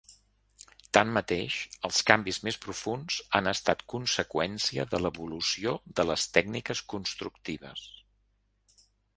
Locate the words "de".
4.95-5.03, 6.01-6.09